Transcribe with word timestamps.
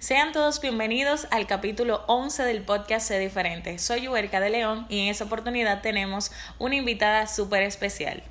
Sean 0.00 0.32
todos 0.32 0.62
bienvenidos 0.62 1.28
al 1.30 1.46
capítulo 1.46 2.04
11 2.06 2.44
del 2.44 2.62
podcast 2.62 3.06
Sé 3.06 3.18
Diferente. 3.18 3.78
Soy 3.78 4.08
Huerca 4.08 4.40
de 4.40 4.48
León 4.48 4.86
y 4.88 5.00
en 5.00 5.08
esta 5.08 5.24
oportunidad 5.24 5.82
tenemos 5.82 6.32
una 6.58 6.76
invitada 6.76 7.26
súper 7.26 7.64
especial. 7.64 8.22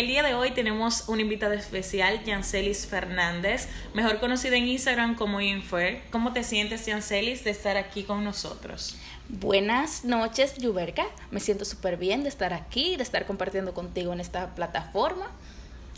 El 0.00 0.06
día 0.06 0.22
de 0.22 0.32
hoy 0.32 0.52
tenemos 0.52 1.10
una 1.10 1.20
invitada 1.20 1.54
especial, 1.54 2.24
Yancelis 2.24 2.86
Fernández, 2.86 3.68
mejor 3.92 4.18
conocida 4.18 4.56
en 4.56 4.66
Instagram 4.66 5.14
como 5.14 5.42
Infer. 5.42 6.00
¿Cómo 6.10 6.32
te 6.32 6.42
sientes, 6.42 6.86
Yancelis, 6.86 7.44
de 7.44 7.50
estar 7.50 7.76
aquí 7.76 8.04
con 8.04 8.24
nosotros? 8.24 8.96
Buenas 9.28 10.06
noches, 10.06 10.54
Yuberka. 10.56 11.04
Me 11.30 11.38
siento 11.38 11.66
súper 11.66 11.98
bien 11.98 12.22
de 12.22 12.30
estar 12.30 12.54
aquí, 12.54 12.96
de 12.96 13.02
estar 13.02 13.26
compartiendo 13.26 13.74
contigo 13.74 14.14
en 14.14 14.20
esta 14.20 14.54
plataforma. 14.54 15.26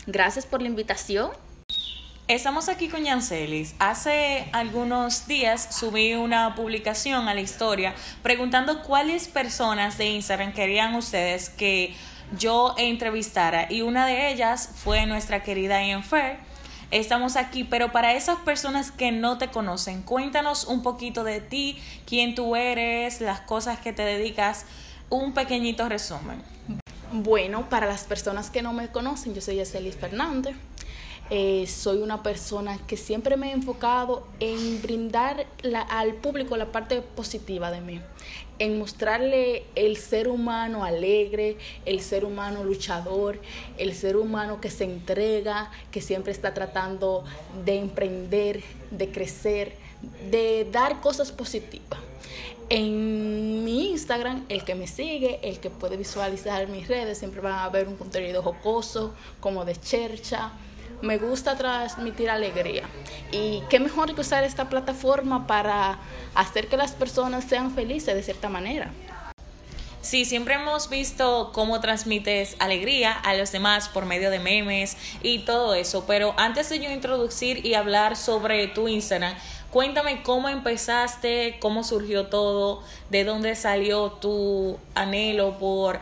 Gracias 0.05 0.45
por 0.45 0.61
la 0.61 0.67
invitación. 0.67 1.31
Estamos 2.27 2.67
aquí 2.67 2.89
con 2.89 3.05
Yancelis. 3.05 3.73
Hace 3.79 4.49
algunos 4.51 5.27
días 5.27 5.77
subí 5.77 6.13
una 6.13 6.55
publicación 6.55 7.29
a 7.29 7.33
la 7.33 7.41
historia 7.41 7.95
preguntando 8.21 8.83
cuáles 8.83 9.29
personas 9.29 9.97
de 9.97 10.07
Instagram 10.07 10.51
querían 10.51 10.93
ustedes 10.95 11.47
que 11.47 11.95
yo 12.37 12.75
entrevistara 12.77 13.71
y 13.71 13.81
una 13.81 14.05
de 14.05 14.31
ellas 14.31 14.69
fue 14.75 15.05
nuestra 15.05 15.43
querida 15.43 15.85
Ian 15.85 16.03
Fair 16.03 16.37
estamos 16.99 17.35
aquí, 17.37 17.63
pero 17.63 17.91
para 17.91 18.13
esas 18.13 18.37
personas 18.39 18.91
que 18.91 19.11
no 19.11 19.37
te 19.37 19.47
conocen, 19.47 20.03
cuéntanos 20.03 20.65
un 20.65 20.83
poquito 20.83 21.23
de 21.23 21.41
ti, 21.41 21.81
quién 22.05 22.35
tú 22.35 22.55
eres, 22.55 23.19
las 23.19 23.41
cosas 23.41 23.79
que 23.79 23.93
te 23.93 24.03
dedicas, 24.03 24.65
un 25.09 25.33
pequeñito 25.33 25.89
resumen. 25.89 26.41
Bueno, 27.11 27.69
para 27.69 27.87
las 27.87 28.03
personas 28.03 28.49
que 28.49 28.61
no 28.61 28.73
me 28.73 28.89
conocen, 28.89 29.33
yo 29.33 29.41
soy 29.41 29.55
Yacelis 29.57 29.95
Fernández. 29.95 30.55
Eh, 31.29 31.65
soy 31.67 31.99
una 31.99 32.21
persona 32.21 32.77
que 32.85 32.97
siempre 32.97 33.37
me 33.37 33.49
he 33.49 33.51
enfocado 33.53 34.27
en 34.41 34.81
brindar 34.81 35.47
al 35.89 36.15
público 36.15 36.57
la 36.57 36.71
parte 36.71 37.01
positiva 37.01 37.71
de 37.71 37.79
mí, 37.79 38.01
en 38.59 38.77
mostrarle 38.77 39.63
el 39.75 39.95
ser 39.95 40.27
humano 40.27 40.83
alegre, 40.83 41.57
el 41.85 42.01
ser 42.01 42.25
humano 42.25 42.65
luchador, 42.65 43.39
el 43.77 43.95
ser 43.95 44.17
humano 44.17 44.59
que 44.59 44.69
se 44.69 44.83
entrega, 44.83 45.71
que 45.91 46.01
siempre 46.01 46.33
está 46.33 46.53
tratando 46.53 47.23
de 47.63 47.77
emprender, 47.77 48.61
de 48.91 49.09
crecer, 49.09 49.77
de 50.29 50.67
dar 50.71 50.99
cosas 50.99 51.31
positivas. 51.31 51.99
En 52.69 53.63
mi 53.63 53.91
Instagram, 53.91 54.45
el 54.49 54.63
que 54.63 54.75
me 54.75 54.87
sigue, 54.87 55.39
el 55.43 55.59
que 55.59 55.69
puede 55.69 55.95
visualizar 55.95 56.67
mis 56.67 56.87
redes, 56.87 57.17
siempre 57.17 57.39
van 57.39 57.59
a 57.59 57.69
ver 57.69 57.87
un 57.87 57.95
contenido 57.95 58.41
jocoso, 58.41 59.13
como 59.39 59.63
de 59.63 59.75
chercha, 59.75 60.51
me 61.03 61.17
gusta 61.17 61.57
transmitir 61.57 62.29
alegría. 62.29 62.83
Y 63.31 63.61
qué 63.69 63.79
mejor 63.79 64.15
que 64.15 64.21
usar 64.21 64.43
esta 64.45 64.69
plataforma 64.69 65.45
para 65.45 65.99
hacer 66.33 66.67
que 66.67 66.77
las 66.77 66.93
personas 66.93 67.43
sean 67.43 67.75
felices 67.75 68.15
de 68.15 68.23
cierta 68.23 68.47
manera. 68.49 68.89
Sí, 70.01 70.25
siempre 70.25 70.55
hemos 70.55 70.89
visto 70.89 71.51
cómo 71.53 71.79
transmites 71.79 72.55
alegría 72.59 73.11
a 73.11 73.35
los 73.35 73.51
demás 73.51 73.89
por 73.89 74.05
medio 74.05 74.29
de 74.31 74.39
memes 74.39 74.97
y 75.21 75.39
todo 75.39 75.75
eso, 75.75 76.05
pero 76.05 76.33
antes 76.37 76.69
de 76.69 76.79
yo 76.79 76.89
introducir 76.89 77.65
y 77.65 77.73
hablar 77.75 78.17
sobre 78.17 78.67
tu 78.67 78.89
Instagram, 78.89 79.33
cuéntame 79.71 80.21
cómo 80.23 80.49
empezaste, 80.49 81.57
cómo 81.61 81.85
surgió 81.85 82.27
todo, 82.27 82.83
de 83.11 83.23
dónde 83.23 83.55
salió 83.55 84.11
tu 84.11 84.77
anhelo 84.93 85.57
por 85.57 86.01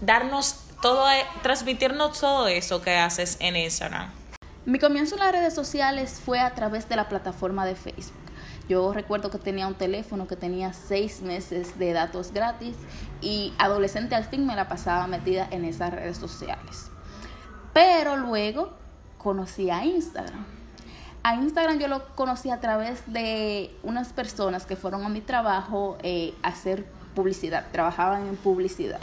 darnos 0.00 0.60
todo, 0.80 1.06
transmitirnos 1.42 2.20
todo 2.20 2.46
eso 2.46 2.82
que 2.82 2.96
haces 2.96 3.36
en 3.40 3.56
Instagram. 3.56 4.19
Mi 4.66 4.78
comienzo 4.78 5.14
en 5.14 5.20
las 5.20 5.32
redes 5.32 5.54
sociales 5.54 6.20
fue 6.22 6.38
a 6.38 6.54
través 6.54 6.86
de 6.86 6.94
la 6.94 7.08
plataforma 7.08 7.64
de 7.64 7.74
Facebook. 7.74 8.20
Yo 8.68 8.92
recuerdo 8.92 9.30
que 9.30 9.38
tenía 9.38 9.66
un 9.66 9.74
teléfono 9.74 10.26
que 10.28 10.36
tenía 10.36 10.74
seis 10.74 11.22
meses 11.22 11.78
de 11.78 11.94
datos 11.94 12.32
gratis 12.32 12.76
y 13.22 13.54
adolescente 13.58 14.14
al 14.14 14.24
fin 14.24 14.46
me 14.46 14.54
la 14.54 14.68
pasaba 14.68 15.06
metida 15.06 15.48
en 15.50 15.64
esas 15.64 15.94
redes 15.94 16.18
sociales. 16.18 16.90
Pero 17.72 18.18
luego 18.18 18.74
conocí 19.16 19.70
a 19.70 19.86
Instagram. 19.86 20.44
A 21.22 21.36
Instagram 21.36 21.78
yo 21.78 21.88
lo 21.88 22.14
conocí 22.14 22.50
a 22.50 22.60
través 22.60 23.02
de 23.10 23.74
unas 23.82 24.12
personas 24.12 24.66
que 24.66 24.76
fueron 24.76 25.04
a 25.04 25.08
mi 25.08 25.22
trabajo 25.22 25.96
eh, 26.02 26.34
a 26.42 26.48
hacer 26.48 26.84
publicidad, 27.14 27.66
trabajaban 27.72 28.26
en 28.26 28.36
publicidad. 28.36 29.00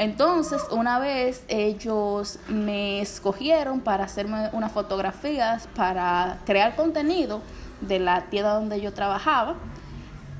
Entonces, 0.00 0.62
una 0.70 0.98
vez 0.98 1.44
ellos 1.48 2.38
me 2.48 3.02
escogieron 3.02 3.80
para 3.80 4.04
hacerme 4.04 4.48
unas 4.52 4.72
fotografías, 4.72 5.68
para 5.76 6.38
crear 6.46 6.74
contenido 6.74 7.42
de 7.82 7.98
la 7.98 8.22
tienda 8.30 8.54
donde 8.54 8.80
yo 8.80 8.94
trabajaba. 8.94 9.56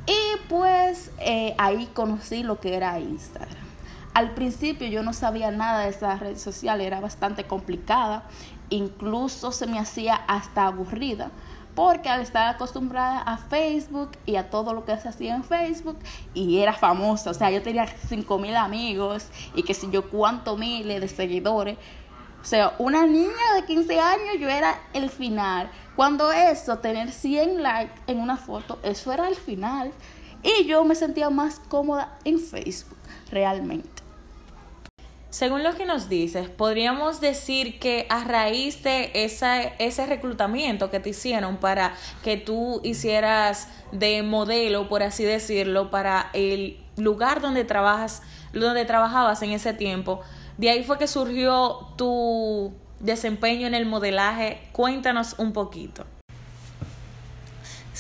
Y 0.07 0.49
pues 0.49 1.11
eh, 1.19 1.55
ahí 1.59 1.91
conocí 1.93 2.43
lo 2.43 2.59
que 2.59 2.75
era 2.75 2.99
Instagram. 3.01 3.67
Al 4.15 4.31
principio 4.33 4.89
yo 4.89 5.03
no 5.03 5.13
sabía 5.13 5.51
nada 5.51 5.81
de 5.81 5.91
esa 5.91 6.17
red 6.17 6.39
social, 6.39 6.81
era 6.81 7.01
bastante 7.01 7.45
complicada, 7.45 8.23
incluso 8.71 9.53
se 9.53 9.67
me 9.67 9.79
hacía 9.79 10.15
hasta 10.15 10.69
aburrida 10.69 11.33
porque 11.75 12.09
al 12.09 12.21
estar 12.21 12.55
acostumbrada 12.55 13.21
a 13.21 13.39
Facebook 13.39 14.11
y 14.27 14.37
a 14.37 14.51
todo 14.51 14.75
lo 14.75 14.85
que 14.85 14.97
se 14.99 15.09
hacía 15.09 15.35
en 15.35 15.45
Facebook 15.45 15.99
y 16.35 16.59
era 16.59 16.73
famosa, 16.73 17.31
o 17.31 17.35
sea, 17.35 17.51
yo 17.51 17.63
tenía 17.63 17.87
5 17.87 18.39
mil 18.39 18.57
amigos 18.57 19.29
y 19.55 19.63
que 19.63 19.75
si 19.75 19.91
yo 19.91 20.09
cuánto 20.11 20.57
miles 20.57 21.01
de 21.01 21.09
seguidores, 21.09 21.79
o 22.41 22.45
sea, 22.45 22.75
una 22.79 23.07
niña 23.07 23.55
de 23.57 23.65
15 23.67 24.01
años 24.01 24.37
yo 24.39 24.49
era 24.49 24.81
el 24.95 25.11
final. 25.11 25.71
Cuando 25.95 26.33
eso, 26.33 26.79
tener 26.79 27.13
100 27.13 27.63
likes 27.63 27.95
en 28.07 28.21
una 28.21 28.37
foto, 28.37 28.79
eso 28.83 29.13
era 29.13 29.29
el 29.29 29.37
final. 29.37 29.93
Y 30.43 30.65
yo 30.65 30.85
me 30.85 30.95
sentía 30.95 31.29
más 31.29 31.61
cómoda 31.69 32.17
en 32.25 32.39
Facebook, 32.39 32.97
realmente. 33.31 34.00
Según 35.31 35.63
lo 35.63 35.77
que 35.77 35.87
nos 35.87 36.09
dices, 36.09 36.49
podríamos 36.49 37.21
decir 37.21 37.79
que 37.79 38.07
a 38.11 38.25
raíz 38.25 38.83
de 38.83 39.13
esa, 39.15 39.63
ese 39.63 40.05
reclutamiento 40.07 40.91
que 40.91 40.99
te 40.99 41.11
hicieron 41.11 41.59
para 41.59 41.95
que 42.25 42.37
tú 42.37 42.81
hicieras 42.83 43.69
de 43.93 44.25
modelo, 44.25 44.89
por 44.89 45.05
así 45.05 45.23
decirlo, 45.23 45.89
para 45.89 46.31
el 46.33 46.79
lugar 46.97 47.41
donde 47.41 47.63
trabajas, 47.63 48.23
donde 48.53 48.85
trabajabas 48.85 49.41
en 49.43 49.53
ese 49.53 49.73
tiempo, 49.73 50.21
de 50.59 50.71
ahí 50.71 50.83
fue 50.83 50.99
que 50.99 51.07
surgió 51.07 51.93
tu 51.97 52.73
desempeño 52.99 53.69
en 53.69 53.75
el 53.75 53.87
modelaje. 53.87 54.61
Cuéntanos 54.73 55.37
un 55.39 55.53
poquito. 55.53 56.05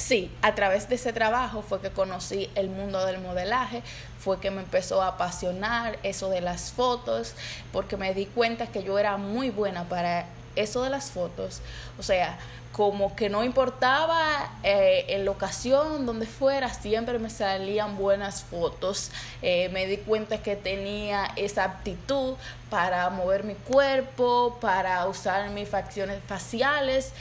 Sí, 0.00 0.30
a 0.40 0.54
través 0.54 0.88
de 0.88 0.94
ese 0.94 1.12
trabajo 1.12 1.60
fue 1.60 1.78
que 1.82 1.90
conocí 1.90 2.48
el 2.54 2.70
mundo 2.70 3.04
del 3.04 3.20
modelaje, 3.20 3.82
fue 4.18 4.40
que 4.40 4.50
me 4.50 4.62
empezó 4.62 5.02
a 5.02 5.08
apasionar 5.08 5.98
eso 6.02 6.30
de 6.30 6.40
las 6.40 6.72
fotos, 6.72 7.34
porque 7.70 7.98
me 7.98 8.14
di 8.14 8.24
cuenta 8.24 8.68
que 8.68 8.82
yo 8.82 8.98
era 8.98 9.18
muy 9.18 9.50
buena 9.50 9.84
para 9.84 10.24
eso 10.56 10.82
de 10.82 10.88
las 10.88 11.10
fotos. 11.10 11.60
O 11.98 12.02
sea, 12.02 12.38
como 12.72 13.14
que 13.14 13.28
no 13.28 13.44
importaba 13.44 14.50
eh, 14.62 15.04
en 15.08 15.26
la 15.26 15.32
ocasión 15.32 16.06
donde 16.06 16.24
fuera, 16.24 16.72
siempre 16.72 17.18
me 17.18 17.28
salían 17.28 17.98
buenas 17.98 18.42
fotos. 18.42 19.10
Eh, 19.42 19.68
me 19.68 19.86
di 19.86 19.98
cuenta 19.98 20.42
que 20.42 20.56
tenía 20.56 21.26
esa 21.36 21.64
aptitud 21.64 22.36
para 22.70 23.10
mover 23.10 23.44
mi 23.44 23.54
cuerpo, 23.54 24.56
para 24.62 25.06
usar 25.06 25.50
mis 25.50 25.68
facciones 25.68 26.20
faciales. 26.26 27.12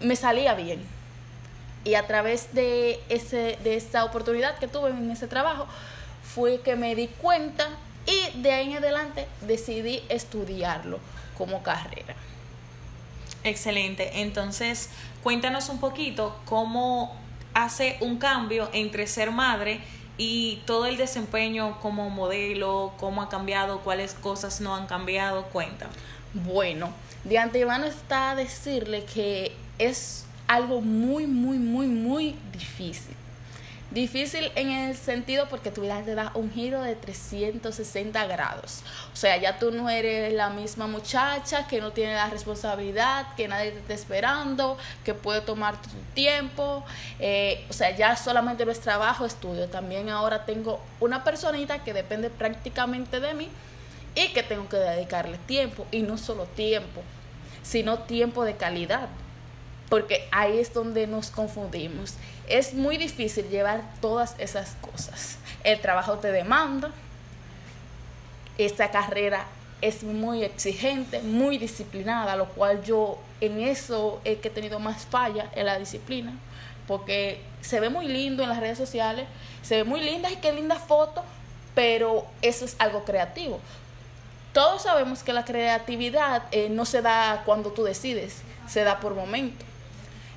Me 0.00 0.14
salía 0.14 0.54
bien 0.54 0.95
y 1.86 1.94
a 1.94 2.06
través 2.06 2.52
de, 2.52 3.00
ese, 3.08 3.58
de 3.62 3.76
esa 3.76 4.04
oportunidad 4.04 4.58
que 4.58 4.66
tuve 4.66 4.90
en 4.90 5.10
ese 5.10 5.28
trabajo, 5.28 5.66
fue 6.34 6.60
que 6.60 6.74
me 6.74 6.96
di 6.96 7.06
cuenta 7.06 7.68
y 8.06 8.40
de 8.40 8.52
ahí 8.52 8.72
en 8.72 8.78
adelante 8.78 9.26
decidí 9.42 10.02
estudiarlo 10.08 10.98
como 11.38 11.62
carrera. 11.62 12.16
Excelente. 13.44 14.20
Entonces, 14.20 14.90
cuéntanos 15.22 15.68
un 15.68 15.78
poquito 15.78 16.36
cómo 16.44 17.16
hace 17.54 17.96
un 18.00 18.18
cambio 18.18 18.68
entre 18.72 19.06
ser 19.06 19.30
madre 19.30 19.80
y 20.18 20.62
todo 20.66 20.86
el 20.86 20.96
desempeño 20.96 21.78
como 21.80 22.10
modelo, 22.10 22.94
cómo 22.96 23.22
ha 23.22 23.28
cambiado, 23.28 23.80
cuáles 23.80 24.14
cosas 24.14 24.60
no 24.60 24.74
han 24.74 24.86
cambiado. 24.86 25.44
Cuenta. 25.44 25.86
Bueno, 26.34 26.90
de 27.22 27.38
antemano 27.38 27.86
está 27.86 28.34
decirle 28.34 29.04
que 29.04 29.54
es 29.78 30.25
algo 30.46 30.80
muy, 30.80 31.26
muy, 31.26 31.58
muy, 31.58 31.86
muy 31.86 32.36
difícil. 32.52 33.16
Difícil 33.90 34.50
en 34.56 34.72
el 34.72 34.96
sentido 34.96 35.48
porque 35.48 35.70
tu 35.70 35.82
vida 35.82 36.02
te 36.04 36.16
da 36.16 36.32
un 36.34 36.50
giro 36.50 36.82
de 36.82 36.96
360 36.96 38.26
grados. 38.26 38.82
O 39.12 39.16
sea, 39.16 39.36
ya 39.36 39.60
tú 39.60 39.70
no 39.70 39.88
eres 39.88 40.32
la 40.34 40.50
misma 40.50 40.88
muchacha 40.88 41.68
que 41.68 41.80
no 41.80 41.92
tiene 41.92 42.14
la 42.14 42.28
responsabilidad, 42.28 43.26
que 43.36 43.46
nadie 43.46 43.70
te 43.70 43.78
está 43.78 43.94
esperando, 43.94 44.76
que 45.04 45.14
puede 45.14 45.40
tomar 45.40 45.80
tu 45.80 45.88
tiempo. 46.14 46.84
Eh, 47.20 47.64
o 47.70 47.72
sea, 47.72 47.96
ya 47.96 48.16
solamente 48.16 48.66
no 48.66 48.72
es 48.72 48.80
trabajo, 48.80 49.24
estudio. 49.24 49.68
También 49.68 50.08
ahora 50.08 50.44
tengo 50.44 50.80
una 50.98 51.22
personita 51.22 51.84
que 51.84 51.92
depende 51.92 52.28
prácticamente 52.28 53.20
de 53.20 53.34
mí 53.34 53.48
y 54.16 54.28
que 54.32 54.42
tengo 54.42 54.68
que 54.68 54.78
dedicarle 54.78 55.38
tiempo 55.46 55.86
y 55.92 56.02
no 56.02 56.18
solo 56.18 56.46
tiempo, 56.46 57.02
sino 57.62 58.00
tiempo 58.00 58.44
de 58.44 58.56
calidad, 58.56 59.08
porque 59.88 60.28
ahí 60.32 60.58
es 60.58 60.72
donde 60.72 61.06
nos 61.06 61.30
confundimos. 61.30 62.14
Es 62.48 62.74
muy 62.74 62.96
difícil 62.96 63.48
llevar 63.48 63.82
todas 64.00 64.34
esas 64.38 64.76
cosas. 64.80 65.38
El 65.64 65.80
trabajo 65.80 66.18
te 66.18 66.32
demanda, 66.32 66.90
esta 68.58 68.90
carrera 68.90 69.46
es 69.82 70.02
muy 70.02 70.42
exigente, 70.42 71.20
muy 71.20 71.58
disciplinada, 71.58 72.36
lo 72.36 72.46
cual 72.46 72.82
yo 72.82 73.18
en 73.40 73.60
eso 73.60 74.20
he 74.24 74.38
que 74.38 74.48
he 74.48 74.50
tenido 74.50 74.78
más 74.78 75.04
falla 75.06 75.50
en 75.54 75.66
la 75.66 75.78
disciplina, 75.78 76.32
porque 76.86 77.40
se 77.60 77.80
ve 77.80 77.90
muy 77.90 78.08
lindo 78.08 78.42
en 78.42 78.48
las 78.48 78.60
redes 78.60 78.78
sociales, 78.78 79.26
se 79.62 79.76
ve 79.76 79.84
muy 79.84 80.00
linda 80.00 80.30
y 80.30 80.36
qué 80.36 80.52
linda 80.52 80.76
foto, 80.76 81.22
pero 81.74 82.24
eso 82.40 82.64
es 82.64 82.76
algo 82.78 83.04
creativo. 83.04 83.60
Todos 84.52 84.84
sabemos 84.84 85.22
que 85.22 85.34
la 85.34 85.44
creatividad 85.44 86.44
eh, 86.50 86.68
no 86.70 86.86
se 86.86 87.02
da 87.02 87.42
cuando 87.44 87.72
tú 87.72 87.84
decides, 87.84 88.38
se 88.66 88.84
da 88.84 89.00
por 89.00 89.14
momento. 89.14 89.64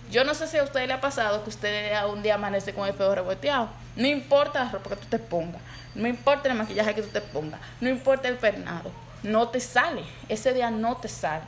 Yo 0.09 0.23
no 0.23 0.33
sé 0.33 0.47
si 0.47 0.57
a 0.57 0.63
usted 0.63 0.87
le 0.87 0.93
ha 0.93 1.01
pasado 1.01 1.43
que 1.43 1.51
usted 1.51 2.03
un 2.05 2.23
día 2.23 2.35
amanece 2.35 2.73
con 2.73 2.87
el 2.87 2.95
pelo 2.95 3.13
reboteado. 3.13 3.69
No 3.95 4.07
importa 4.07 4.63
la 4.63 4.71
ropa 4.71 4.89
que 4.91 4.95
tú 4.95 5.05
te 5.07 5.19
pongas, 5.19 5.61
no 5.93 6.07
importa 6.07 6.49
el 6.49 6.55
maquillaje 6.55 6.95
que 6.95 7.03
tú 7.03 7.09
te 7.09 7.21
pongas, 7.21 7.59
no 7.79 7.89
importa 7.89 8.27
el 8.27 8.37
pernado, 8.37 8.91
no 9.21 9.49
te 9.49 9.59
sale. 9.59 10.03
Ese 10.27 10.53
día 10.53 10.71
no 10.71 10.97
te 10.97 11.07
sale. 11.07 11.43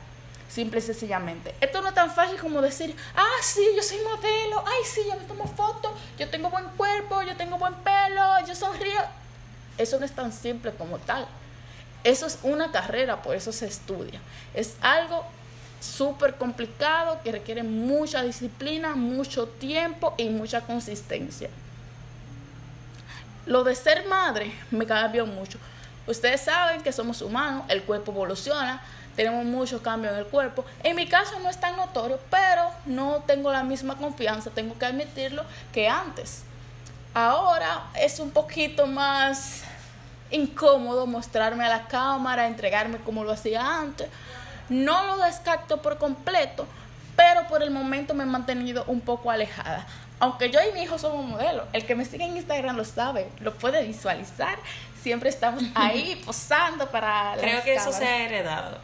Simple 0.48 0.80
y 0.80 0.82
sencillamente. 0.82 1.54
Esto 1.60 1.80
no 1.80 1.88
es 1.88 1.94
tan 1.94 2.10
fácil 2.10 2.38
como 2.38 2.60
decir, 2.60 2.94
ah, 3.16 3.42
sí, 3.42 3.66
yo 3.74 3.82
soy 3.82 3.98
modelo, 4.00 4.62
ay, 4.66 4.84
sí, 4.84 5.00
yo 5.08 5.18
me 5.18 5.24
tomo 5.24 5.46
fotos, 5.46 5.92
yo 6.18 6.28
tengo 6.28 6.50
buen 6.50 6.66
cuerpo, 6.76 7.22
yo 7.22 7.34
tengo 7.36 7.56
buen 7.56 7.74
pelo, 7.76 8.46
yo 8.46 8.54
sonrío. 8.54 9.00
Eso 9.78 9.98
no 9.98 10.04
es 10.04 10.12
tan 10.12 10.30
simple 10.30 10.72
como 10.72 10.98
tal. 10.98 11.26
Eso 12.04 12.26
es 12.26 12.38
una 12.42 12.70
carrera, 12.70 13.22
por 13.22 13.34
eso 13.34 13.50
se 13.50 13.66
estudia. 13.66 14.20
Es 14.54 14.76
algo 14.82 15.24
súper 15.82 16.36
complicado 16.36 17.18
que 17.22 17.32
requiere 17.32 17.62
mucha 17.62 18.22
disciplina, 18.22 18.94
mucho 18.94 19.46
tiempo 19.48 20.14
y 20.16 20.28
mucha 20.28 20.60
consistencia. 20.62 21.50
Lo 23.46 23.64
de 23.64 23.74
ser 23.74 24.06
madre 24.06 24.52
me 24.70 24.86
cambió 24.86 25.26
mucho. 25.26 25.58
Ustedes 26.06 26.42
saben 26.42 26.82
que 26.82 26.92
somos 26.92 27.20
humanos, 27.22 27.64
el 27.68 27.82
cuerpo 27.82 28.12
evoluciona, 28.12 28.82
tenemos 29.16 29.44
muchos 29.44 29.80
cambios 29.82 30.12
en 30.12 30.20
el 30.20 30.26
cuerpo. 30.26 30.64
En 30.82 30.96
mi 30.96 31.06
caso 31.06 31.38
no 31.40 31.50
es 31.50 31.58
tan 31.58 31.76
notorio, 31.76 32.18
pero 32.30 32.70
no 32.86 33.22
tengo 33.26 33.52
la 33.52 33.62
misma 33.62 33.96
confianza, 33.96 34.50
tengo 34.50 34.78
que 34.78 34.86
admitirlo, 34.86 35.44
que 35.72 35.88
antes. 35.88 36.42
Ahora 37.14 37.88
es 37.94 38.20
un 38.20 38.30
poquito 38.30 38.86
más 38.86 39.62
incómodo 40.30 41.06
mostrarme 41.06 41.64
a 41.64 41.68
la 41.68 41.86
cámara, 41.88 42.46
entregarme 42.46 42.98
como 42.98 43.22
lo 43.22 43.32
hacía 43.32 43.80
antes. 43.80 44.08
No 44.68 45.06
lo 45.06 45.24
descarto 45.24 45.82
por 45.82 45.98
completo, 45.98 46.66
pero 47.16 47.46
por 47.48 47.62
el 47.62 47.70
momento 47.70 48.14
me 48.14 48.24
he 48.24 48.26
mantenido 48.26 48.84
un 48.86 49.00
poco 49.00 49.30
alejada. 49.30 49.86
Aunque 50.20 50.50
yo 50.50 50.60
y 50.60 50.72
mi 50.72 50.82
hijo 50.82 50.98
somos 50.98 51.24
modelos, 51.24 51.64
el 51.72 51.84
que 51.84 51.94
me 51.94 52.04
sigue 52.04 52.24
en 52.24 52.36
Instagram 52.36 52.76
lo 52.76 52.84
sabe, 52.84 53.28
lo 53.40 53.54
puede 53.54 53.84
visualizar. 53.84 54.56
Siempre 55.02 55.28
estamos 55.28 55.64
ahí 55.74 56.20
posando 56.26 56.88
para. 56.90 57.34
Creo 57.38 57.62
que 57.64 57.74
eso 57.74 57.92
se 57.92 58.06
ha 58.06 58.24
heredado. 58.24 58.78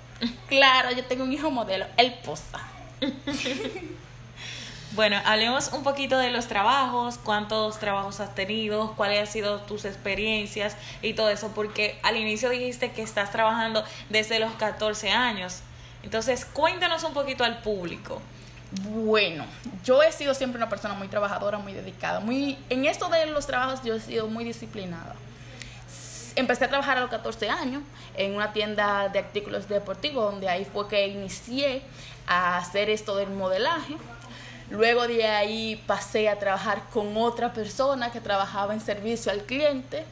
Claro, 0.49 0.91
yo 0.91 1.05
tengo 1.05 1.23
un 1.23 1.33
hijo 1.33 1.51
modelo, 1.51 1.87
él 1.97 2.15
posa. 2.25 2.59
Bueno, 4.93 5.21
hablemos 5.27 5.71
un 5.75 5.83
poquito 5.83 6.17
de 6.17 6.31
los 6.31 6.49
trabajos, 6.49 7.19
cuántos 7.19 7.79
trabajos 7.79 8.21
has 8.21 8.35
tenido, 8.35 8.95
cuáles 8.97 9.21
han 9.21 9.27
sido 9.27 9.61
tus 9.61 9.85
experiencias 9.85 10.77
y 11.03 11.13
todo 11.13 11.29
eso, 11.29 11.53
porque 11.55 12.01
al 12.03 12.17
inicio 12.17 12.49
dijiste 12.49 12.91
que 12.91 13.03
estás 13.03 13.31
trabajando 13.31 13.85
desde 14.09 14.41
los 14.41 14.51
14 14.55 15.11
años. 15.11 15.61
Entonces, 16.09 16.47
cuéntanos 16.47 17.05
un 17.05 17.13
poquito 17.13 17.45
al 17.45 17.61
público. 17.61 18.23
Bueno, 18.83 19.45
yo 19.85 20.03
he 20.03 20.11
sido 20.11 20.33
siempre 20.33 20.57
una 20.57 20.71
persona 20.71 20.95
muy 20.95 21.07
trabajadora, 21.07 21.59
muy 21.59 21.75
dedicada, 21.75 22.21
muy 22.21 22.57
en 22.71 22.87
esto 22.87 23.11
de 23.11 23.27
los 23.27 23.47
trabajos 23.47 23.83
yo 23.85 23.95
he 23.95 24.01
sido 24.01 24.27
muy 24.27 24.43
disciplinada. 24.43 25.15
Empecé 26.35 26.65
a 26.65 26.69
trabajar 26.69 26.97
a 26.97 27.03
los 27.03 27.11
14 27.11 27.51
años 27.51 27.83
en 28.17 28.35
una 28.35 28.55
tienda 28.55 29.11
de 29.11 29.19
artículos 29.19 29.69
deportivos, 29.69 30.33
donde 30.33 30.49
ahí 30.49 30.65
fue 30.65 30.89
que 30.89 31.09
inicié 31.09 31.83
a 32.27 32.57
hacer 32.57 32.89
esto 32.89 33.15
del 33.15 33.29
modelaje. 33.29 33.99
Luego 34.71 35.07
de 35.07 35.27
ahí 35.27 35.77
pasé 35.87 36.31
a 36.31 36.39
trabajar 36.39 36.85
con 36.91 37.15
otra 37.19 37.53
persona 37.53 38.11
que 38.13 38.23
trabajaba 38.23 38.73
en 38.73 38.81
servicio 38.81 39.31
al 39.31 39.43
cliente. 39.43 40.07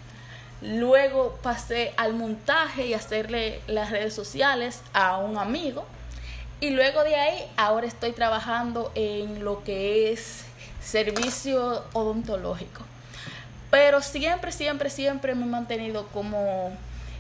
Luego 0.63 1.39
pasé 1.43 1.93
al 1.97 2.15
montaje 2.15 2.87
y 2.87 2.95
hacerle 2.95 3.61
las 3.67 3.91
redes 3.91 4.15
sociales 4.15 4.83
a 4.93 5.19
un 5.19 5.37
amigo. 5.37 5.85
Y 6.61 6.71
luego 6.71 7.05
de 7.05 7.15
ahí, 7.15 7.45
ahora 7.57 7.87
estoy 7.87 8.13
trabajando 8.13 8.91
en 8.95 9.45
lo 9.45 9.63
que 9.63 10.13
es 10.13 10.45
servicio 10.81 11.85
odontológico. 11.93 12.83
Pero 13.71 14.01
siempre, 14.01 14.53
siempre, 14.53 14.89
siempre 14.89 15.35
me 15.35 15.45
he 15.45 15.49
mantenido 15.49 16.07
como 16.09 16.73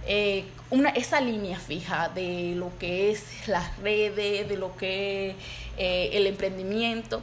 eh, 0.06 0.44
una, 0.70 0.90
esa 0.90 1.20
línea 1.20 1.58
fija 1.58 2.08
de 2.08 2.54
lo 2.56 2.70
que 2.78 3.10
es 3.10 3.48
las 3.48 3.76
redes, 3.78 4.48
de 4.48 4.56
lo 4.56 4.74
que 4.76 5.30
es 5.30 5.36
eh, 5.76 6.10
el 6.14 6.26
emprendimiento. 6.26 7.20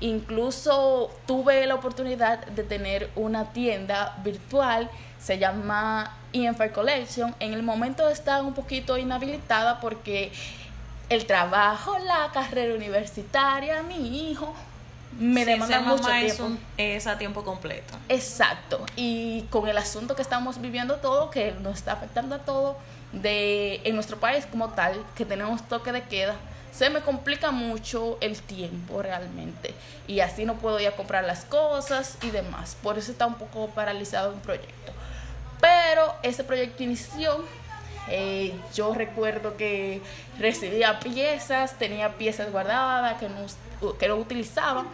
Incluso 0.00 1.10
tuve 1.26 1.66
la 1.66 1.74
oportunidad 1.74 2.46
de 2.46 2.62
tener 2.62 3.10
una 3.16 3.52
tienda 3.52 4.16
virtual, 4.22 4.88
se 5.20 5.38
llama 5.38 6.16
Fair 6.32 6.72
Collection. 6.72 7.34
En 7.40 7.52
el 7.52 7.62
momento 7.62 8.08
está 8.08 8.42
un 8.42 8.54
poquito 8.54 8.98
inhabilitada 8.98 9.80
porque 9.80 10.32
el 11.08 11.26
trabajo, 11.26 11.98
la 11.98 12.30
carrera 12.32 12.74
universitaria, 12.74 13.82
mi 13.82 14.30
hijo, 14.30 14.54
me 15.18 15.44
demanda 15.44 15.80
mucho 15.80 16.08
tiempo. 16.08 16.50
Es, 16.76 17.06
a 17.06 17.18
tiempo 17.18 17.44
completo. 17.44 17.94
Exacto. 18.08 18.84
Y 18.94 19.42
con 19.50 19.68
el 19.68 19.78
asunto 19.78 20.14
que 20.14 20.22
estamos 20.22 20.60
viviendo 20.60 20.96
todo, 20.96 21.30
que 21.30 21.52
nos 21.52 21.78
está 21.78 21.92
afectando 21.92 22.36
a 22.36 22.38
todo, 22.38 22.76
de 23.12 23.80
en 23.84 23.94
nuestro 23.94 24.18
país 24.18 24.46
como 24.46 24.70
tal, 24.70 25.02
que 25.16 25.24
tenemos 25.24 25.66
toque 25.66 25.92
de 25.92 26.02
queda, 26.02 26.36
se 26.72 26.90
me 26.90 27.00
complica 27.00 27.50
mucho 27.50 28.18
el 28.20 28.40
tiempo 28.40 29.02
realmente. 29.02 29.74
Y 30.06 30.20
así 30.20 30.44
no 30.44 30.54
puedo 30.56 30.78
ir 30.78 30.88
a 30.88 30.92
comprar 30.92 31.24
las 31.24 31.44
cosas 31.44 32.18
y 32.22 32.30
demás. 32.30 32.76
Por 32.82 32.98
eso 32.98 33.10
está 33.10 33.26
un 33.26 33.34
poco 33.34 33.68
paralizado 33.68 34.32
un 34.32 34.40
proyecto. 34.40 34.92
Pero 35.60 36.14
ese 36.22 36.44
proyecto 36.44 36.82
inició 36.82 37.44
eh, 38.10 38.58
yo 38.74 38.94
recuerdo 38.94 39.56
que 39.56 40.00
recibía 40.38 40.98
piezas, 40.98 41.74
tenía 41.78 42.14
piezas 42.14 42.50
guardadas 42.50 43.18
que 43.18 43.28
no, 43.28 43.96
que 43.98 44.08
no 44.08 44.16
utilizaba 44.16 44.86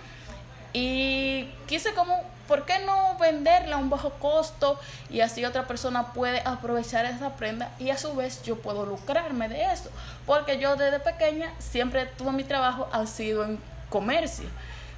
y 0.73 1.49
quise 1.67 1.95
como, 1.95 2.21
¿por 2.49 2.67
qué 2.67 2.81
no 2.81 3.17
venderla 3.19 3.77
a 3.77 3.79
un 3.79 3.89
bajo 3.89 4.11
costo 4.15 4.81
y 5.09 5.21
así 5.21 5.45
otra 5.45 5.69
persona 5.69 6.13
puede 6.13 6.41
aprovechar 6.45 7.05
esa 7.05 7.37
prenda 7.37 7.71
y 7.79 7.91
a 7.91 7.97
su 7.97 8.17
vez 8.17 8.43
yo 8.43 8.57
puedo 8.57 8.85
lucrarme 8.85 9.49
de 9.49 9.63
eso? 9.73 9.91
Porque 10.27 10.59
yo 10.59 10.75
desde 10.75 10.99
pequeña 10.99 11.53
siempre 11.61 12.07
todo 12.07 12.33
mi 12.33 12.43
trabajo 12.43 12.89
ha 12.91 13.07
sido 13.07 13.45
en 13.45 13.61
comercio, 13.89 14.49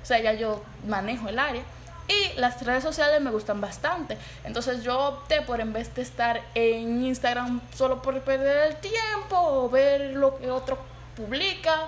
o 0.03 0.07
sea, 0.07 0.19
ya 0.21 0.33
yo 0.33 0.65
manejo 0.87 1.29
el 1.29 1.39
área 1.39 1.63
y 2.09 2.39
las 2.39 2.63
redes 2.63 2.83
sociales 2.83 3.21
me 3.21 3.31
gustan 3.31 3.61
bastante. 3.61 4.17
Entonces 4.45 4.83
yo 4.83 4.99
opté 4.99 5.43
por 5.43 5.61
en 5.61 5.73
vez 5.73 5.95
de 5.95 6.03
estar 6.03 6.43
en 6.55 7.05
Instagram 7.05 7.61
solo 7.75 8.03
por 8.03 8.21
perder 8.23 8.69
el 8.69 8.77
tiempo 8.77 9.37
o 9.37 9.69
ver 9.69 10.15
lo 10.15 10.39
que 10.39 10.51
otro 10.51 10.79
publica, 11.17 11.87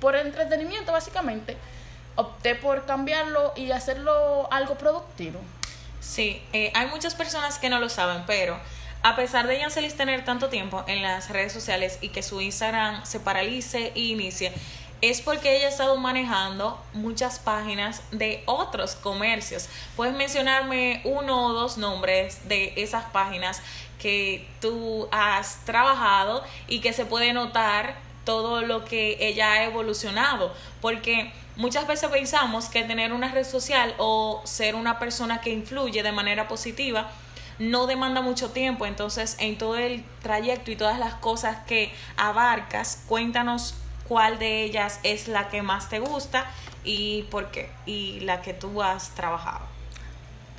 por 0.00 0.16
entretenimiento 0.16 0.92
básicamente, 0.92 1.56
opté 2.14 2.54
por 2.54 2.86
cambiarlo 2.86 3.52
y 3.56 3.72
hacerlo 3.72 4.48
algo 4.52 4.76
productivo. 4.76 5.40
Sí, 6.00 6.42
eh, 6.52 6.72
hay 6.74 6.86
muchas 6.88 7.14
personas 7.14 7.58
que 7.58 7.68
no 7.68 7.80
lo 7.80 7.88
saben, 7.88 8.24
pero 8.26 8.58
a 9.02 9.14
pesar 9.16 9.46
de 9.46 9.58
Yancelis 9.58 9.96
tener 9.96 10.24
tanto 10.24 10.48
tiempo 10.48 10.84
en 10.86 11.02
las 11.02 11.30
redes 11.30 11.52
sociales 11.52 11.98
y 12.00 12.08
que 12.08 12.22
su 12.22 12.40
Instagram 12.40 13.04
se 13.04 13.20
paralice 13.20 13.92
e 13.94 14.00
inicie, 14.00 14.52
es 15.00 15.20
porque 15.20 15.56
ella 15.56 15.66
ha 15.66 15.70
estado 15.70 15.96
manejando 15.96 16.82
muchas 16.92 17.38
páginas 17.38 18.02
de 18.10 18.42
otros 18.46 18.96
comercios. 18.96 19.68
¿Puedes 19.96 20.14
mencionarme 20.14 21.00
uno 21.04 21.46
o 21.46 21.52
dos 21.52 21.78
nombres 21.78 22.48
de 22.48 22.72
esas 22.76 23.04
páginas 23.06 23.62
que 24.00 24.46
tú 24.60 25.08
has 25.12 25.64
trabajado 25.64 26.44
y 26.66 26.80
que 26.80 26.92
se 26.92 27.04
puede 27.04 27.32
notar 27.32 27.96
todo 28.24 28.62
lo 28.62 28.84
que 28.84 29.16
ella 29.20 29.52
ha 29.52 29.64
evolucionado? 29.64 30.52
Porque 30.80 31.32
muchas 31.56 31.86
veces 31.86 32.10
pensamos 32.10 32.66
que 32.66 32.82
tener 32.84 33.12
una 33.12 33.30
red 33.30 33.46
social 33.46 33.94
o 33.98 34.42
ser 34.44 34.74
una 34.74 34.98
persona 34.98 35.40
que 35.40 35.50
influye 35.50 36.02
de 36.02 36.12
manera 36.12 36.48
positiva 36.48 37.08
no 37.58 37.86
demanda 37.86 38.20
mucho 38.20 38.50
tiempo. 38.50 38.86
Entonces, 38.86 39.36
en 39.40 39.58
todo 39.58 39.76
el 39.76 40.04
trayecto 40.22 40.70
y 40.70 40.76
todas 40.76 40.98
las 40.98 41.14
cosas 41.14 41.58
que 41.66 41.92
abarcas, 42.16 43.02
cuéntanos 43.08 43.74
cuál 44.08 44.38
de 44.38 44.64
ellas 44.64 45.00
es 45.02 45.28
la 45.28 45.48
que 45.48 45.62
más 45.62 45.88
te 45.88 45.98
gusta 45.98 46.46
y 46.84 47.24
por 47.24 47.50
qué, 47.50 47.70
y 47.86 48.20
la 48.20 48.40
que 48.40 48.54
tú 48.54 48.82
has 48.82 49.10
trabajado. 49.10 49.66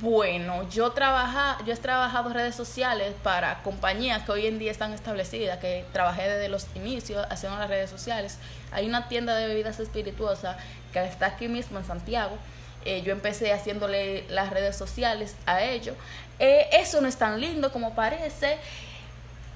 Bueno, 0.00 0.66
yo 0.70 0.92
trabaja, 0.92 1.58
yo 1.66 1.74
he 1.74 1.76
trabajado 1.76 2.30
redes 2.30 2.54
sociales 2.54 3.14
para 3.22 3.62
compañías 3.62 4.22
que 4.22 4.32
hoy 4.32 4.46
en 4.46 4.58
día 4.58 4.70
están 4.70 4.94
establecidas, 4.94 5.58
que 5.58 5.84
trabajé 5.92 6.22
desde 6.26 6.48
los 6.48 6.68
inicios 6.74 7.26
haciendo 7.28 7.58
las 7.58 7.68
redes 7.68 7.90
sociales. 7.90 8.38
Hay 8.72 8.86
una 8.88 9.08
tienda 9.08 9.34
de 9.36 9.46
bebidas 9.46 9.78
espirituosas 9.78 10.56
que 10.94 11.04
está 11.04 11.26
aquí 11.26 11.48
mismo 11.48 11.78
en 11.78 11.84
Santiago. 11.84 12.38
Eh, 12.86 13.02
yo 13.02 13.12
empecé 13.12 13.52
haciéndole 13.52 14.24
las 14.30 14.48
redes 14.48 14.74
sociales 14.74 15.36
a 15.44 15.62
ellos. 15.62 15.96
Eh, 16.38 16.68
eso 16.72 17.02
no 17.02 17.08
es 17.08 17.16
tan 17.16 17.38
lindo 17.38 17.70
como 17.70 17.94
parece. 17.94 18.56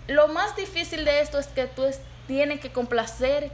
Lo 0.08 0.28
más 0.28 0.54
difícil 0.56 1.06
de 1.06 1.20
esto 1.20 1.38
es 1.38 1.46
que 1.46 1.66
tú 1.68 1.84
tienes 2.26 2.60
que 2.60 2.70
complacer 2.70 3.50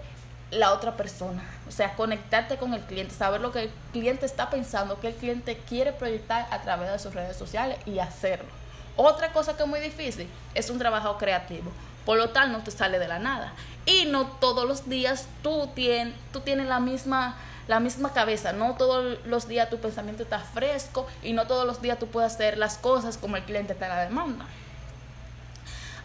la 0.51 0.73
otra 0.73 0.97
persona. 0.97 1.43
O 1.69 1.73
sea, 1.73 1.95
conectarte 1.95 2.57
con 2.57 2.75
el 2.75 2.81
cliente, 2.81 3.15
saber 3.15 3.41
lo 3.41 3.53
que 3.53 3.65
el 3.65 3.71
cliente 3.93 4.27
está 4.27 4.51
pensando, 4.51 5.01
que 5.01 5.09
el 5.09 5.15
cliente 5.15 5.57
quiere 5.69 5.93
proyectar 5.93 6.47
a 6.51 6.63
través 6.63 6.91
de 6.91 6.99
sus 6.99 7.15
redes 7.15 7.37
sociales 7.37 7.79
y 7.87 7.99
hacerlo. 7.99 8.49
Otra 8.97 9.33
cosa 9.33 9.57
que 9.57 9.63
es 9.63 9.69
muy 9.69 9.81
difícil 9.81 10.29
es 10.55 10.69
un 10.71 10.79
trabajo 10.79 11.17
creativo. 11.17 11.71
Por 12.05 12.19
lo 12.19 12.31
tal, 12.31 12.51
no 12.51 12.59
te 12.59 12.71
sale 12.71 12.99
de 12.99 13.09
la 13.09 13.19
nada. 13.19 13.53
Y 13.87 14.07
no 14.07 14.27
todos 14.27 14.67
los 14.67 14.89
días 14.89 15.27
tú, 15.43 15.69
tienes, 15.75 16.15
tú 16.33 16.41
tienes 16.41 16.67
la 16.67 16.81
misma, 16.81 17.37
la 17.69 17.79
misma 17.79 18.13
cabeza. 18.13 18.53
No 18.53 18.75
todos 18.75 19.19
los 19.27 19.47
días 19.47 19.71
tu 19.71 19.79
pensamiento 19.79 20.23
está 20.23 20.41
fresco 20.41 21.07
y 21.23 21.33
no 21.33 21.47
todos 21.47 21.67
los 21.67 21.81
días 21.81 21.99
tú 21.99 22.09
puedes 22.09 22.33
hacer 22.33 22.59
las 22.59 22.79
cosas 22.79 23.17
como 23.17 23.37
el 23.37 23.45
cliente 23.45 23.75
te 23.75 23.87
la 23.87 24.03
demanda. 24.03 24.45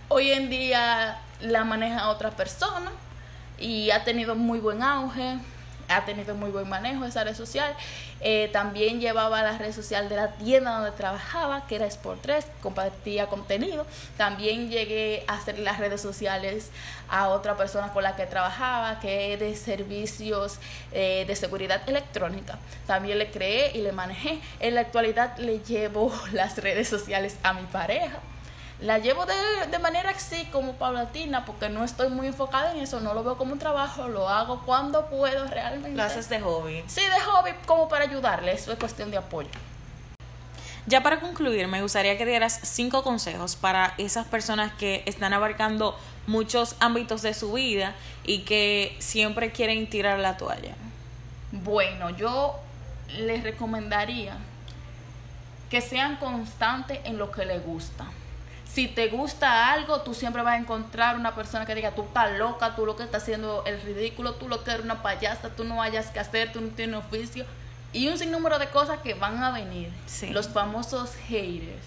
Hoy 0.07 0.31
en 0.31 0.49
día 0.49 1.19
la 1.41 1.63
maneja 1.63 2.09
otra 2.09 2.29
persona 2.31 2.91
y 3.57 3.91
ha 3.91 4.03
tenido 4.03 4.35
muy 4.35 4.59
buen 4.59 4.83
auge, 4.83 5.38
ha 5.88 6.05
tenido 6.05 6.35
muy 6.35 6.51
buen 6.51 6.67
manejo 6.67 7.05
esa 7.05 7.24
red 7.24 7.35
social. 7.35 7.75
Eh, 8.21 8.50
también 8.51 9.00
llevaba 9.00 9.43
la 9.43 9.57
red 9.57 9.74
social 9.74 10.09
de 10.09 10.15
la 10.15 10.31
tienda 10.33 10.75
donde 10.75 10.91
trabajaba, 10.91 11.67
que 11.67 11.75
era 11.75 11.88
Sport3, 11.88 12.43
compartía 12.62 13.27
contenido. 13.27 13.85
También 14.17 14.69
llegué 14.69 15.24
a 15.27 15.35
hacer 15.35 15.59
las 15.59 15.79
redes 15.79 16.01
sociales 16.01 16.71
a 17.09 17.29
otra 17.29 17.55
persona 17.55 17.93
con 17.93 18.03
la 18.03 18.15
que 18.15 18.25
trabajaba, 18.25 19.00
que 19.00 19.33
es 19.33 19.39
de 19.39 19.55
servicios 19.55 20.59
eh, 20.91 21.25
de 21.27 21.35
seguridad 21.35 21.88
electrónica. 21.88 22.57
También 22.88 23.19
le 23.19 23.29
creé 23.31 23.71
y 23.75 23.81
le 23.81 23.91
manejé. 23.91 24.39
En 24.59 24.75
la 24.75 24.81
actualidad 24.81 25.38
le 25.38 25.59
llevo 25.59 26.12
las 26.31 26.57
redes 26.57 26.88
sociales 26.88 27.38
a 27.43 27.53
mi 27.53 27.63
pareja 27.63 28.19
la 28.79 28.98
llevo 28.98 29.25
de, 29.25 29.34
de, 29.72 29.79
manera 29.79 30.10
así 30.10 30.46
como 30.51 30.74
paulatina 30.74 31.46
porque 31.46 31.70
no 31.70 31.84
estoy 31.84 32.10
muy 32.10 32.27
enfocada 32.27 32.74
en 32.74 32.79
eso, 32.79 33.00
no 33.00 33.13
lo 33.13 33.24
veo 33.24 33.38
como 33.38 33.53
un 33.53 33.60
trabajo, 33.60 34.08
lo 34.08 34.27
hago 34.27 34.62
cuando 34.65 35.08
puedo 35.08 35.48
realmente. 35.48 35.96
Lo 35.96 36.03
haces 36.03 36.27
de 36.29 36.41
hobby. 36.41 36.84
Sí, 36.88 37.01
de 37.01 37.22
hobby 37.22 37.51
como 37.65 37.88
para 37.88 38.05
ayudarle, 38.05 38.51
eso 38.51 38.72
es 38.72 38.79
cuestión 38.79 39.12
de 39.12 39.17
apoyo. 39.17 39.50
Ya 40.88 41.01
para 41.01 41.20
concluir, 41.20 41.67
me 41.67 41.82
gustaría 41.82 42.17
que 42.17 42.25
dieras 42.25 42.60
cinco 42.63 43.01
consejos 43.01 43.55
para 43.55 43.96
esas 43.98 44.27
personas 44.27 44.74
que 44.74 45.03
están 45.08 45.34
abarcando 45.34 45.98
muchos 46.27 46.75
ámbitos 46.79 47.22
de 47.22 47.34
su 47.34 47.53
vida 47.53 47.96
y 48.24 48.39
que 48.39 48.96
siempre 49.00 49.51
quieren 49.51 49.89
tirar 49.89 50.20
la 50.20 50.38
toalla. 50.38 50.75
Bueno, 51.51 52.12
yo 52.12 52.60
les 53.17 53.44
recomendaría 53.44 54.38
que 55.70 55.82
sean 55.82 56.17
constantes 56.17 57.00
en 57.05 57.17
lo 57.17 57.32
que 57.32 57.46
les 57.46 57.65
gusta 57.65 58.05
si 58.75 58.89
te 58.89 59.08
gusta 59.08 59.72
algo, 59.72 60.01
tú 60.01 60.13
siempre 60.13 60.41
vas 60.41 60.55
a 60.55 60.58
encontrar 60.58 61.15
una 61.15 61.34
persona 61.34 61.65
que 61.65 61.74
diga, 61.74 61.91
tú 61.91 62.01
estás 62.01 62.38
loca, 62.38 62.75
tú 62.75 62.86
lo 62.86 62.98
que 62.98 63.03
estás 63.03 63.24
haciendo 63.24 63.63
el 63.65 63.82
ridículo, 63.82 64.34
tú 64.34 64.50
lo 64.50 64.65
que 64.65 64.72
eres 64.72 64.84
una 64.84 65.01
payasa, 65.01 65.48
tú 65.48 65.63
no 65.63 65.82
hayas 65.82 66.08
que 66.08 66.20
hacer, 66.20 66.51
tú 66.51 66.60
no 66.60 66.67
tienes 66.67 66.98
oficio. 66.98 67.46
Y 67.94 68.10
un 68.10 68.17
sinnúmero 68.17 68.60
de 68.60 68.67
cosas 68.67 69.00
que 69.00 69.13
van 69.13 69.41
a 69.41 69.51
venir. 69.51 69.94
Los 70.32 70.50
famosos 70.50 71.15
haters. 71.29 71.86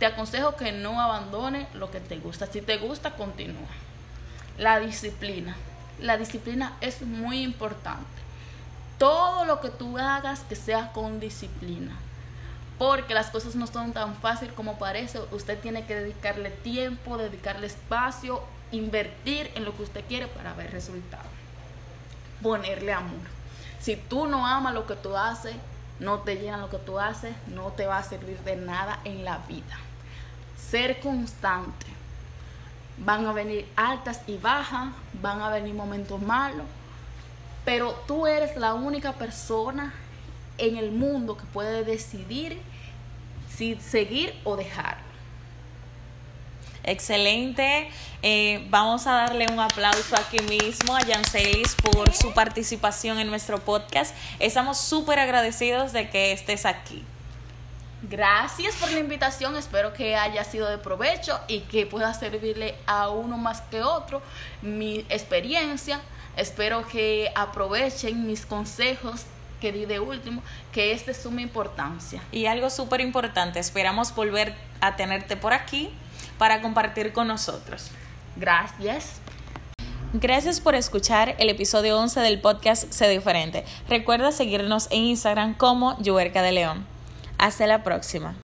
Te 0.00 0.06
aconsejo 0.06 0.56
que 0.56 0.72
no 0.72 1.00
abandones 1.00 1.72
lo 1.72 1.88
que 1.92 2.00
te 2.00 2.16
gusta. 2.16 2.48
Si 2.48 2.62
te 2.62 2.78
gusta, 2.78 3.12
continúa. 3.12 3.68
La 4.58 4.80
disciplina. 4.80 5.54
La 6.00 6.16
disciplina 6.16 6.76
es 6.80 7.02
muy 7.02 7.42
importante. 7.42 8.04
Todo 8.98 9.44
lo 9.44 9.60
que 9.60 9.70
tú 9.70 9.98
hagas 9.98 10.40
que 10.40 10.56
sea 10.56 10.90
con 10.90 11.20
disciplina 11.20 11.96
porque 12.78 13.14
las 13.14 13.30
cosas 13.30 13.54
no 13.54 13.66
son 13.66 13.92
tan 13.92 14.14
fáciles 14.16 14.54
como 14.54 14.78
parece. 14.78 15.20
Usted 15.30 15.58
tiene 15.60 15.86
que 15.86 15.94
dedicarle 15.94 16.50
tiempo, 16.50 17.16
dedicarle 17.16 17.66
espacio, 17.66 18.42
invertir 18.72 19.50
en 19.54 19.64
lo 19.64 19.74
que 19.76 19.84
usted 19.84 20.04
quiere 20.06 20.26
para 20.26 20.52
ver 20.54 20.70
resultados. 20.72 21.26
Ponerle 22.42 22.92
amor. 22.92 23.36
Si 23.80 23.96
tú 23.96 24.26
no 24.26 24.46
amas 24.46 24.74
lo 24.74 24.86
que 24.86 24.96
tú 24.96 25.16
haces, 25.16 25.54
no 26.00 26.20
te 26.20 26.36
llena 26.36 26.58
lo 26.58 26.68
que 26.68 26.78
tú 26.78 26.98
haces, 26.98 27.34
no 27.46 27.68
te 27.68 27.86
va 27.86 27.98
a 27.98 28.02
servir 28.02 28.38
de 28.40 28.56
nada 28.56 28.98
en 29.04 29.24
la 29.24 29.38
vida. 29.38 29.78
Ser 30.58 31.00
constante. 31.00 31.86
Van 32.98 33.26
a 33.26 33.32
venir 33.32 33.66
altas 33.76 34.20
y 34.26 34.36
bajas, 34.36 34.88
van 35.22 35.40
a 35.40 35.50
venir 35.50 35.74
momentos 35.74 36.20
malos, 36.20 36.66
pero 37.64 37.92
tú 38.06 38.26
eres 38.26 38.56
la 38.56 38.74
única 38.74 39.12
persona 39.12 39.92
en 40.58 40.76
el 40.76 40.90
mundo 40.90 41.36
que 41.36 41.44
puede 41.46 41.84
decidir 41.84 42.60
si 43.54 43.76
seguir 43.76 44.34
o 44.44 44.56
dejar. 44.56 44.98
Excelente. 46.86 47.90
Eh, 48.22 48.64
vamos 48.70 49.06
a 49.08 49.12
darle 49.12 49.46
un 49.50 49.58
aplauso 49.58 50.14
aquí 50.16 50.38
mismo 50.40 50.96
a 50.96 51.00
Jancelis 51.00 51.74
por 51.74 52.12
su 52.14 52.32
participación 52.32 53.18
en 53.18 53.28
nuestro 53.28 53.58
podcast. 53.58 54.14
Estamos 54.38 54.78
súper 54.78 55.18
agradecidos 55.18 55.92
de 55.92 56.08
que 56.08 56.32
estés 56.32 56.64
aquí. 56.64 57.04
Gracias 58.02 58.76
por 58.76 58.92
la 58.92 59.00
invitación, 59.00 59.56
espero 59.56 59.92
que 59.92 60.14
haya 60.14 60.44
sido 60.44 60.68
de 60.68 60.78
provecho 60.78 61.40
y 61.48 61.60
que 61.60 61.86
pueda 61.86 62.14
servirle 62.14 62.76
a 62.86 63.08
uno 63.08 63.36
más 63.36 63.62
que 63.62 63.82
otro 63.82 64.22
mi 64.62 65.04
experiencia. 65.08 66.00
Espero 66.36 66.86
que 66.86 67.32
aprovechen 67.34 68.26
mis 68.26 68.46
consejos 68.46 69.22
que 69.60 69.72
di 69.72 69.86
de 69.86 70.00
último, 70.00 70.42
que 70.72 70.92
es 70.92 71.06
de 71.06 71.14
suma 71.14 71.42
importancia. 71.42 72.22
Y 72.32 72.46
algo 72.46 72.70
súper 72.70 73.00
importante, 73.00 73.58
esperamos 73.58 74.14
volver 74.14 74.54
a 74.80 74.96
tenerte 74.96 75.36
por 75.36 75.52
aquí 75.52 75.90
para 76.38 76.60
compartir 76.60 77.12
con 77.12 77.28
nosotros. 77.28 77.90
Gracias. 78.36 79.20
Gracias 80.12 80.60
por 80.60 80.74
escuchar 80.74 81.34
el 81.38 81.50
episodio 81.50 81.98
11 81.98 82.20
del 82.20 82.40
podcast 82.40 82.90
Sé 82.92 83.08
Diferente. 83.08 83.64
Recuerda 83.88 84.32
seguirnos 84.32 84.88
en 84.90 85.02
Instagram 85.02 85.54
como 85.54 86.00
Yuerca 86.00 86.42
de 86.42 86.52
León. 86.52 86.86
Hasta 87.38 87.66
la 87.66 87.82
próxima. 87.82 88.36